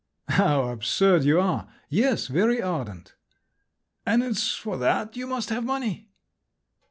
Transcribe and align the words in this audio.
"How 0.29 0.69
absurd 0.69 1.25
you 1.25 1.39
are! 1.39 1.71
Yes, 1.87 2.25
very 2.25 2.59
ardent." 2.59 3.13
"And 4.03 4.23
it's 4.23 4.55
for 4.55 4.75
that 4.77 5.15
you 5.15 5.27
must 5.27 5.49
have 5.49 5.63
money?" 5.63 6.09